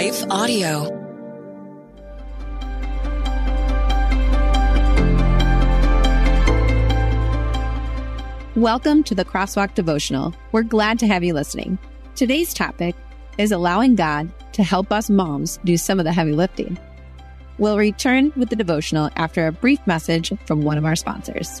Life 0.00 0.24
Audio. 0.30 0.84
Welcome 8.56 9.04
to 9.04 9.14
the 9.14 9.26
Crosswalk 9.26 9.74
Devotional. 9.74 10.34
We're 10.52 10.62
glad 10.62 10.98
to 11.00 11.06
have 11.06 11.22
you 11.22 11.34
listening. 11.34 11.78
Today's 12.14 12.54
topic 12.54 12.96
is 13.36 13.52
allowing 13.52 13.94
God 13.94 14.30
to 14.54 14.62
help 14.62 14.90
us 14.90 15.10
moms 15.10 15.58
do 15.64 15.76
some 15.76 15.98
of 15.98 16.06
the 16.06 16.14
heavy 16.14 16.32
lifting. 16.32 16.78
We'll 17.58 17.76
return 17.76 18.32
with 18.36 18.48
the 18.48 18.56
devotional 18.56 19.10
after 19.16 19.46
a 19.46 19.52
brief 19.52 19.86
message 19.86 20.32
from 20.46 20.62
one 20.62 20.78
of 20.78 20.86
our 20.86 20.96
sponsors. 20.96 21.60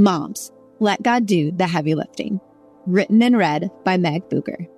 Moms, 0.00 0.52
let 0.78 1.02
God 1.02 1.26
do 1.26 1.50
the 1.50 1.66
heavy 1.66 1.96
lifting. 1.96 2.40
Written 2.86 3.20
and 3.20 3.36
read 3.36 3.68
by 3.84 3.96
Meg 3.96 4.28
Bucher. 4.28 4.68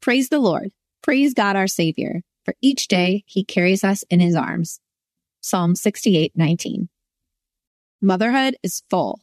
Praise 0.00 0.30
the 0.30 0.38
Lord. 0.38 0.70
Praise 1.02 1.34
God 1.34 1.56
our 1.56 1.66
Savior. 1.66 2.22
For 2.46 2.54
each 2.62 2.88
day 2.88 3.22
he 3.26 3.44
carries 3.44 3.84
us 3.84 4.02
in 4.08 4.18
his 4.18 4.34
arms. 4.34 4.80
Psalm 5.42 5.74
68, 5.74 6.32
19. 6.34 6.88
Motherhood 8.00 8.56
is 8.62 8.82
full. 8.88 9.20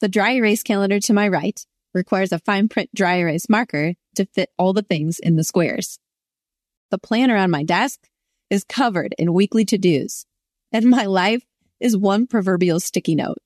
The 0.00 0.08
dry 0.08 0.32
erase 0.32 0.62
calendar 0.62 0.98
to 1.00 1.12
my 1.12 1.28
right 1.28 1.60
requires 1.92 2.32
a 2.32 2.38
fine 2.38 2.70
print 2.70 2.88
dry 2.94 3.16
erase 3.16 3.50
marker 3.50 3.96
to 4.14 4.24
fit 4.24 4.48
all 4.56 4.72
the 4.72 4.80
things 4.80 5.18
in 5.18 5.36
the 5.36 5.44
squares. 5.44 5.98
The 6.90 6.98
planner 6.98 7.36
on 7.36 7.50
my 7.50 7.64
desk 7.64 8.00
is 8.48 8.64
covered 8.64 9.14
in 9.18 9.34
weekly 9.34 9.66
to-dos, 9.66 10.24
and 10.72 10.86
my 10.86 11.04
life 11.04 11.44
is 11.80 11.98
one 11.98 12.26
proverbial 12.26 12.80
sticky 12.80 13.14
note. 13.14 13.38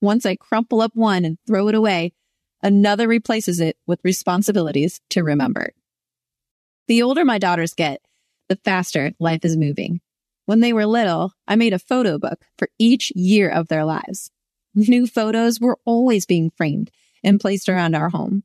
Once 0.00 0.24
I 0.24 0.36
crumple 0.36 0.80
up 0.80 0.92
one 0.94 1.24
and 1.24 1.38
throw 1.46 1.68
it 1.68 1.74
away, 1.74 2.12
another 2.62 3.08
replaces 3.08 3.60
it 3.60 3.76
with 3.86 4.00
responsibilities 4.04 5.00
to 5.10 5.22
remember. 5.22 5.72
The 6.86 7.02
older 7.02 7.24
my 7.24 7.38
daughters 7.38 7.74
get, 7.74 8.00
the 8.48 8.56
faster 8.56 9.12
life 9.18 9.44
is 9.44 9.56
moving. 9.56 10.00
When 10.46 10.60
they 10.60 10.72
were 10.72 10.86
little, 10.86 11.32
I 11.46 11.56
made 11.56 11.74
a 11.74 11.78
photo 11.78 12.18
book 12.18 12.44
for 12.56 12.68
each 12.78 13.12
year 13.14 13.50
of 13.50 13.68
their 13.68 13.84
lives. 13.84 14.30
New 14.74 15.06
photos 15.06 15.60
were 15.60 15.78
always 15.84 16.24
being 16.24 16.50
framed 16.50 16.90
and 17.22 17.40
placed 17.40 17.68
around 17.68 17.94
our 17.94 18.08
home. 18.08 18.44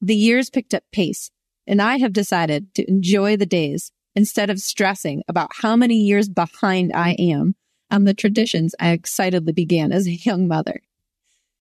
The 0.00 0.14
years 0.14 0.50
picked 0.50 0.74
up 0.74 0.84
pace, 0.92 1.30
and 1.66 1.80
I 1.80 1.96
have 1.96 2.12
decided 2.12 2.74
to 2.74 2.88
enjoy 2.88 3.36
the 3.36 3.46
days 3.46 3.90
instead 4.14 4.50
of 4.50 4.60
stressing 4.60 5.22
about 5.26 5.50
how 5.62 5.74
many 5.74 5.96
years 5.96 6.28
behind 6.28 6.92
I 6.94 7.12
am 7.12 7.56
on 7.94 8.04
the 8.04 8.12
traditions 8.12 8.74
I 8.80 8.90
excitedly 8.90 9.52
began 9.52 9.92
as 9.92 10.08
a 10.08 10.12
young 10.12 10.48
mother. 10.48 10.82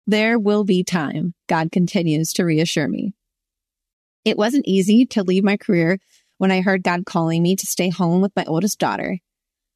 There 0.08 0.40
will 0.40 0.64
be 0.64 0.82
time, 0.82 1.34
God 1.50 1.70
continues 1.70 2.32
to 2.34 2.46
reassure 2.46 2.88
me. 2.88 3.14
It 4.24 4.38
wasn't 4.38 4.68
easy 4.68 5.06
to 5.08 5.24
leave 5.24 5.44
my 5.44 5.58
career 5.58 6.00
when 6.38 6.50
I 6.50 6.62
heard 6.62 6.82
God 6.82 7.06
calling 7.06 7.44
me 7.44 7.58
to 7.58 7.66
stay 7.66 7.90
home 7.90 8.22
with 8.22 8.32
my 8.38 8.46
oldest 8.46 8.80
daughter. 8.80 9.20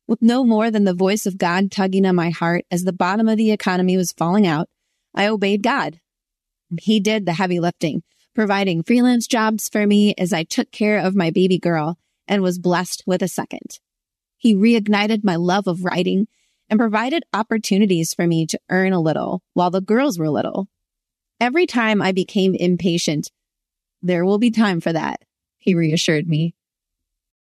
With 0.08 0.22
no 0.22 0.46
more 0.46 0.72
than 0.72 0.86
the 0.86 0.94
voice 0.94 1.26
of 1.26 1.38
God 1.38 1.70
tugging 1.70 2.06
on 2.06 2.16
my 2.16 2.30
heart 2.30 2.64
as 2.72 2.84
the 2.84 2.94
bottom 2.94 3.28
of 3.28 3.38
the 3.38 3.52
economy 3.52 3.98
was 3.98 4.14
falling 4.14 4.48
out, 4.48 4.70
I 5.14 5.28
obeyed 5.28 5.64
God. 5.64 6.00
He 6.80 7.02
did 7.02 7.26
the 7.26 7.34
heavy 7.34 7.60
lifting, 7.60 8.04
providing 8.34 8.84
freelance 8.84 9.28
jobs 9.28 9.68
for 9.68 9.86
me 9.86 10.14
as 10.18 10.32
I 10.32 10.44
took 10.44 10.72
care 10.72 11.00
of 11.00 11.14
my 11.14 11.30
baby 11.30 11.60
girl 11.60 11.98
and 12.26 12.42
was 12.42 12.58
blessed 12.58 13.04
with 13.06 13.22
a 13.22 13.28
second. 13.28 13.80
He 14.38 14.56
reignited 14.56 15.24
my 15.24 15.36
love 15.36 15.68
of 15.68 15.84
writing 15.84 16.28
and 16.70 16.80
provided 16.80 17.24
opportunities 17.34 18.14
for 18.14 18.28
me 18.28 18.46
to 18.48 18.60
earn 18.70 18.94
a 18.94 19.02
little 19.02 19.42
while 19.54 19.72
the 19.72 19.82
girls 19.82 20.20
were 20.20 20.30
little. 20.30 20.68
Every 21.40 21.66
time 21.66 22.02
I 22.02 22.12
became 22.12 22.56
impatient, 22.56 23.32
there 24.02 24.26
will 24.26 24.38
be 24.38 24.52
time 24.52 24.80
for 24.82 24.94
that, 24.94 25.22
he 25.58 25.76
reassured 25.76 26.28
me. 26.28 26.56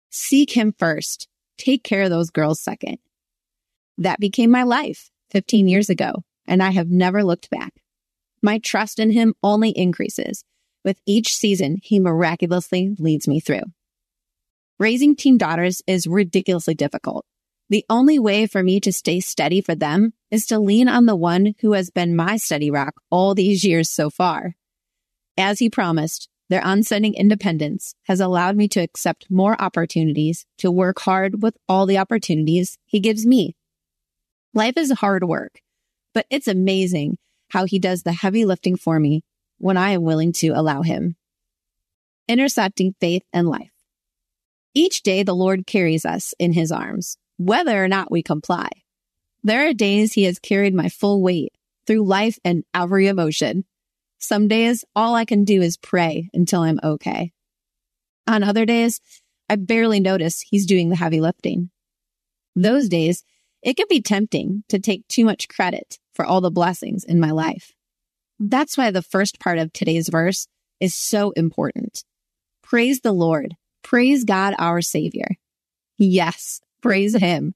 Seek 0.09 0.55
him 0.55 0.73
first. 0.77 1.27
Take 1.57 1.83
care 1.83 2.03
of 2.03 2.09
those 2.09 2.29
girls 2.29 2.61
second. 2.61 2.97
That 3.97 4.19
became 4.19 4.51
my 4.51 4.63
life 4.63 5.09
15 5.31 5.67
years 5.67 5.89
ago, 5.89 6.23
and 6.45 6.61
I 6.61 6.71
have 6.71 6.89
never 6.89 7.23
looked 7.23 7.49
back. 7.49 7.73
My 8.41 8.59
trust 8.59 8.99
in 8.99 9.11
him 9.11 9.33
only 9.43 9.71
increases. 9.71 10.43
With 10.83 10.99
each 11.05 11.33
season, 11.33 11.79
he 11.81 11.99
miraculously 11.99 12.95
leads 12.97 13.27
me 13.27 13.39
through. 13.39 13.63
Raising 14.79 15.15
teen 15.15 15.37
daughters 15.37 15.81
is 15.87 16.05
ridiculously 16.05 16.75
difficult. 16.75 17.25
The 17.69 17.83
only 17.89 18.19
way 18.19 18.45
for 18.45 18.61
me 18.61 18.79
to 18.81 18.93
stay 18.93 19.19
steady 19.19 19.59
for 19.59 19.73
them 19.73 20.13
is 20.29 20.45
to 20.47 20.59
lean 20.59 20.87
on 20.87 21.05
the 21.05 21.15
one 21.15 21.55
who 21.61 21.73
has 21.73 21.89
been 21.89 22.15
my 22.15 22.37
steady 22.37 22.69
rock 22.69 22.95
all 23.09 23.33
these 23.33 23.63
years 23.63 23.89
so 23.89 24.09
far. 24.09 24.55
As 25.35 25.59
he 25.59 25.69
promised, 25.69 26.29
their 26.49 26.63
onsetting 26.63 27.13
independence 27.15 27.95
has 28.03 28.19
allowed 28.19 28.55
me 28.55 28.67
to 28.69 28.79
accept 28.79 29.29
more 29.29 29.61
opportunities 29.61 30.45
to 30.59 30.71
work 30.71 30.99
hard 30.99 31.41
with 31.41 31.57
all 31.67 31.85
the 31.85 31.97
opportunities 31.97 32.77
he 32.85 32.99
gives 32.99 33.25
me. 33.25 33.55
Life 34.53 34.77
is 34.77 34.91
hard 34.91 35.23
work, 35.23 35.59
but 36.13 36.25
it's 36.29 36.47
amazing 36.47 37.17
how 37.49 37.65
he 37.65 37.79
does 37.79 38.03
the 38.03 38.13
heavy 38.13 38.45
lifting 38.45 38.77
for 38.77 38.99
me 38.99 39.23
when 39.57 39.75
I 39.75 39.91
am 39.91 40.03
willing 40.03 40.31
to 40.33 40.49
allow 40.49 40.83
him. 40.83 41.15
Intersecting 42.27 42.95
faith 42.99 43.23
and 43.33 43.47
life. 43.47 43.76
Each 44.77 45.01
day 45.01 45.23
the 45.23 45.33
Lord 45.33 45.65
carries 45.65 46.05
us 46.05 46.35
in 46.37 46.53
his 46.53 46.71
arms, 46.71 47.17
whether 47.37 47.83
or 47.83 47.87
not 47.87 48.11
we 48.11 48.21
comply. 48.21 48.69
There 49.41 49.67
are 49.67 49.73
days 49.73 50.13
he 50.13 50.25
has 50.25 50.37
carried 50.37 50.75
my 50.75 50.87
full 50.87 51.23
weight 51.23 51.51
through 51.87 52.05
life 52.05 52.37
and 52.45 52.63
every 52.75 53.07
emotion. 53.07 53.65
Some 54.19 54.47
days 54.47 54.85
all 54.95 55.15
I 55.15 55.25
can 55.25 55.45
do 55.45 55.63
is 55.63 55.77
pray 55.77 56.29
until 56.31 56.61
I'm 56.61 56.79
okay. 56.83 57.31
On 58.27 58.43
other 58.43 58.67
days, 58.67 59.01
I 59.49 59.55
barely 59.55 59.99
notice 59.99 60.41
he's 60.41 60.67
doing 60.67 60.89
the 60.89 60.95
heavy 60.95 61.21
lifting. 61.21 61.71
Those 62.55 62.87
days, 62.87 63.23
it 63.63 63.77
can 63.77 63.87
be 63.89 63.99
tempting 63.99 64.63
to 64.69 64.77
take 64.77 65.07
too 65.07 65.25
much 65.25 65.47
credit 65.47 65.97
for 66.13 66.23
all 66.23 66.39
the 66.39 66.51
blessings 66.51 67.03
in 67.03 67.19
my 67.19 67.31
life. 67.31 67.73
That's 68.39 68.77
why 68.77 68.91
the 68.91 69.01
first 69.01 69.39
part 69.39 69.57
of 69.57 69.73
today's 69.73 70.07
verse 70.07 70.47
is 70.79 70.93
so 70.93 71.31
important. 71.31 72.03
Praise 72.61 72.99
the 72.99 73.11
Lord. 73.11 73.56
Praise 73.83 74.23
God, 74.23 74.53
our 74.59 74.81
Savior. 74.81 75.37
Yes, 75.97 76.61
praise 76.81 77.15
Him. 77.15 77.55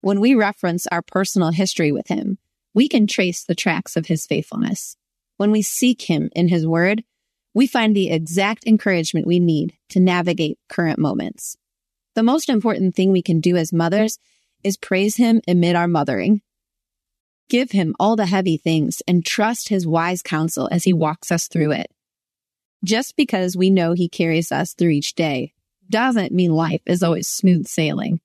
When 0.00 0.20
we 0.20 0.34
reference 0.34 0.86
our 0.88 1.02
personal 1.02 1.50
history 1.50 1.92
with 1.92 2.08
Him, 2.08 2.38
we 2.74 2.88
can 2.88 3.06
trace 3.06 3.44
the 3.44 3.54
tracks 3.54 3.96
of 3.96 4.06
His 4.06 4.26
faithfulness. 4.26 4.96
When 5.36 5.50
we 5.50 5.62
seek 5.62 6.02
Him 6.02 6.30
in 6.34 6.48
His 6.48 6.66
Word, 6.66 7.04
we 7.54 7.66
find 7.66 7.94
the 7.94 8.10
exact 8.10 8.66
encouragement 8.66 9.26
we 9.26 9.38
need 9.38 9.78
to 9.90 10.00
navigate 10.00 10.58
current 10.68 10.98
moments. 10.98 11.56
The 12.14 12.22
most 12.22 12.48
important 12.48 12.94
thing 12.94 13.12
we 13.12 13.22
can 13.22 13.40
do 13.40 13.56
as 13.56 13.72
mothers 13.72 14.18
is 14.62 14.76
praise 14.76 15.16
Him 15.16 15.40
amid 15.46 15.76
our 15.76 15.88
mothering. 15.88 16.42
Give 17.48 17.70
Him 17.70 17.94
all 18.00 18.16
the 18.16 18.26
heavy 18.26 18.56
things 18.56 19.02
and 19.06 19.24
trust 19.24 19.68
His 19.68 19.86
wise 19.86 20.22
counsel 20.22 20.68
as 20.72 20.84
He 20.84 20.92
walks 20.92 21.30
us 21.30 21.48
through 21.48 21.72
it. 21.72 21.90
Just 22.84 23.16
because 23.16 23.56
we 23.56 23.70
know 23.70 23.94
He 23.94 24.08
carries 24.08 24.52
us 24.52 24.74
through 24.74 24.90
each 24.90 25.14
day 25.14 25.54
doesn't 25.88 26.32
mean 26.32 26.52
life 26.52 26.82
is 26.86 27.02
always 27.02 27.26
smooth 27.26 27.66
sailing. 27.66 28.20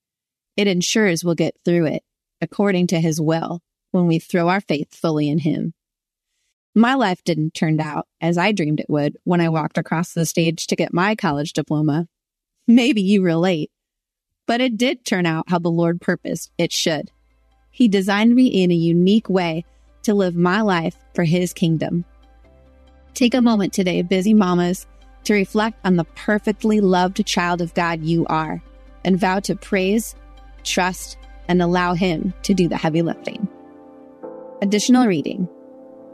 It 0.58 0.68
ensures 0.68 1.24
we'll 1.24 1.36
get 1.36 1.56
through 1.64 1.86
it 1.86 2.04
according 2.42 2.88
to 2.88 3.00
his 3.00 3.20
will 3.20 3.62
when 3.92 4.08
we 4.08 4.20
throw 4.20 4.50
our 4.50 4.62
faith 4.62 4.94
fully 4.94 5.30
in 5.30 5.40
him. 5.40 5.74
My 6.76 6.94
life 6.94 7.24
didn't 7.24 7.54
turn 7.54 7.80
out 7.80 8.08
as 8.22 8.38
I 8.38 8.52
dreamed 8.52 8.80
it 8.80 8.90
would 8.90 9.18
when 9.24 9.42
I 9.42 9.50
walked 9.50 9.78
across 9.78 10.14
the 10.14 10.26
stage 10.26 10.68
to 10.68 10.76
get 10.76 10.94
my 10.94 11.16
college 11.16 11.54
diploma. 11.54 12.08
Maybe 12.68 13.02
you 13.02 13.24
relate, 13.24 13.72
but 14.46 14.62
it 14.62 14.78
did 14.78 15.04
turn 15.04 15.26
out 15.26 15.50
how 15.50 15.60
the 15.60 15.72
Lord 15.72 16.02
purposed 16.02 16.52
it 16.58 16.72
should. 16.72 17.12
He 17.72 17.88
designed 17.88 18.36
me 18.36 18.48
in 18.48 18.72
a 18.72 18.76
unique 18.76 19.30
way 19.30 19.66
to 20.04 20.14
live 20.14 20.36
my 20.36 20.62
life 20.62 20.98
for 21.14 21.24
his 21.24 21.54
kingdom. 21.54 22.06
Take 23.14 23.34
a 23.34 23.42
moment 23.42 23.74
today, 23.74 24.02
busy 24.02 24.34
mamas, 24.34 24.88
to 25.26 25.34
reflect 25.34 25.78
on 25.84 25.96
the 25.96 26.06
perfectly 26.06 26.80
loved 26.80 27.26
child 27.26 27.62
of 27.62 27.74
God 27.74 28.04
you 28.04 28.26
are 28.28 28.62
and 29.04 29.20
vow 29.20 29.40
to 29.42 29.56
praise, 29.56 30.16
trust, 30.64 31.18
and 31.48 31.62
allow 31.62 31.94
him 31.94 32.34
to 32.44 32.54
do 32.54 32.68
the 32.68 32.78
heavy 32.78 33.02
lifting. 33.02 33.48
Additional 34.62 35.08
reading 35.08 35.48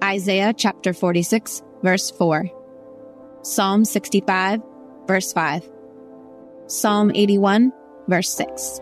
Isaiah 0.03 0.53
chapter 0.53 0.94
46, 0.94 1.63
verse 1.81 2.12
4, 2.12 2.45
Psalm 3.44 3.86
65, 3.86 4.62
verse 5.07 5.33
5, 5.33 5.69
Psalm 6.68 7.12
81, 7.13 7.71
verse 8.07 8.33
6. 8.33 8.81